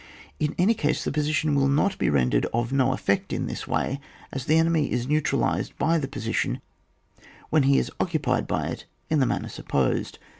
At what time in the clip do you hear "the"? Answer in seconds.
1.03-1.11, 4.45-4.57, 5.99-6.07, 9.19-9.27